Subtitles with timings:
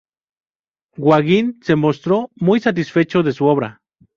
[0.97, 3.81] Gauguin se mostró muy satisfecho de su obra.